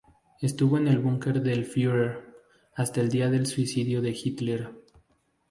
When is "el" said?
0.87-0.97, 3.01-3.09